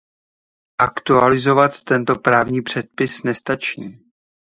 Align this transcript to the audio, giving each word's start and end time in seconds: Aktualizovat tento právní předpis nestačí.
Aktualizovat 0.77 1.83
tento 1.83 2.15
právní 2.15 2.61
předpis 2.61 3.23
nestačí. 3.23 3.99